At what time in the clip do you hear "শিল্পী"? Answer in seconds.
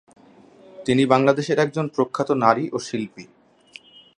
2.79-3.25